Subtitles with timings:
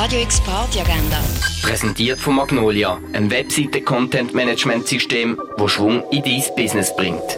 [0.00, 1.18] Radio X Party Agenda.
[1.60, 7.36] Präsentiert von Magnolia, einem Webseite-Content-Management-System, das Schwung in dein Business bringt.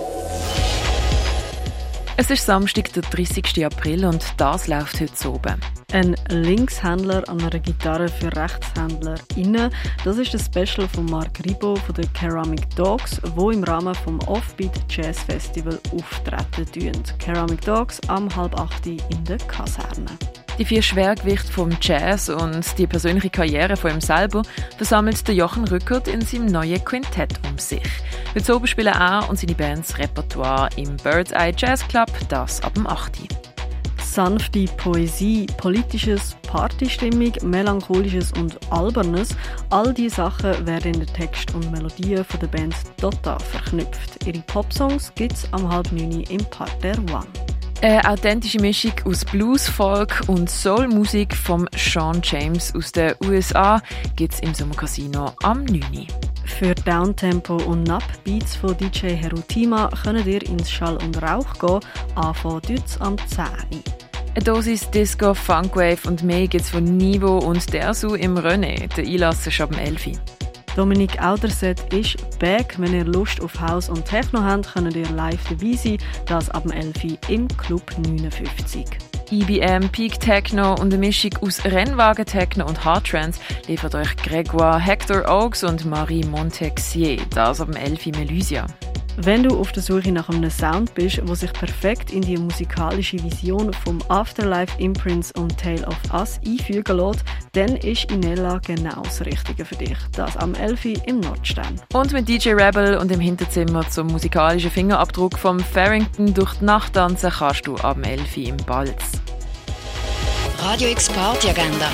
[2.19, 3.65] Es ist Samstag, der 30.
[3.65, 5.59] April und das läuft heute so oben.
[5.95, 9.73] Ein Linkshändler an einer Gitarre für RechtshändlerInnen.
[10.05, 14.19] Das ist das Special von Marc Ribo von den Ceramic Dogs, wo im Rahmen vom
[14.29, 16.93] Offbeat Jazz Festival auftreten tun.
[17.25, 20.11] Ceramic Dogs am halb acht in der Kaserne.
[20.61, 24.43] Die vier Schwergewichte vom Jazz und die persönliche Karriere von ihm selber
[24.77, 27.81] versammelt der Jochen Rückert in seinem neuen Quintett um sich.
[28.35, 32.75] Heute oben spielen er und seine Bands Repertoire im Bird's Eye Jazz Club, das ab
[32.75, 33.21] dem 8
[34.03, 39.37] sanfte Poesie, politisches, Partystimmung, melancholisches und albernes,
[39.71, 44.27] all diese Sachen werden in den Text und Melodien von der Band Dotta verknüpft.
[44.27, 47.27] Ihre Popsongs es am halb neun im Parterre One.
[47.83, 53.81] Eine authentische Mischung aus Blues, Folk und Soul-Musik von Sean James aus den USA
[54.17, 56.07] gibt es im Sommercasino am 9.
[56.45, 61.81] Für Downtempo und Nap-Beats von DJ Herutima könnt ihr ins Schall und Rauch gehen,
[62.17, 63.47] anfangen am 10.
[64.35, 68.95] Eine Dosis Disco, Funkwave und mehr gibt's von Nivo und Dersu im René.
[68.95, 70.21] Der Einlass ist ab dem 11.
[70.77, 72.77] Dominik Auderset ist back.
[72.79, 75.99] Wenn ihr Lust auf Haus und Techno habt, könnt ihr live dabei sein.
[76.27, 77.19] Das ab dem 11.
[77.29, 78.87] im Club 59.
[79.33, 84.81] IBM Peak Techno und eine Mischung aus Rennwagen Techno und Hard Trance liefert euch Gregoire
[84.81, 87.19] Hector Oaks und Marie Montexier.
[87.31, 88.07] Das ab dem 11.
[88.07, 88.67] Melusia.
[89.23, 93.23] Wenn du auf der Suche nach einem Sound bist, wo sich perfekt in die musikalische
[93.23, 99.23] Vision vom Afterlife Imprints und Tale of Us einfügen lässt, dann ist Inella genau das
[99.27, 99.99] Richtige für dich.
[100.17, 101.05] Das am 11.
[101.07, 101.79] im Nordstern.
[101.93, 106.95] Und mit DJ Rebel und im Hinterzimmer zum musikalischen Fingerabdruck vom Farrington durch die Nacht
[106.95, 108.39] tanzen kannst du am 11.
[108.39, 109.21] im Balz.
[110.63, 111.91] Radio X Party Agenda.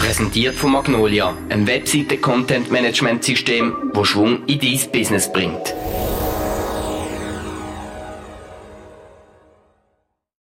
[0.00, 5.72] Präsentiert von Magnolia, einem Webseite-Content-Management-System, das Schwung in dein Business bringt.